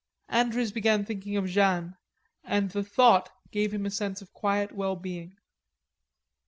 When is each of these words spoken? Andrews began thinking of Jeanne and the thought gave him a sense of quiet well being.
Andrews 0.29 0.71
began 0.71 1.05
thinking 1.05 1.37
of 1.37 1.45
Jeanne 1.45 1.95
and 2.43 2.71
the 2.71 2.83
thought 2.83 3.29
gave 3.51 3.71
him 3.71 3.85
a 3.85 3.91
sense 3.91 4.19
of 4.19 4.33
quiet 4.33 4.71
well 4.71 4.95
being. 4.95 5.37